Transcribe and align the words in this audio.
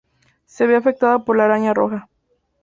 Se 0.47 0.65
ve 0.65 0.75
afectada 0.77 1.19
por 1.23 1.37
la 1.37 1.45
araña 1.45 1.75
roja. 1.75 2.09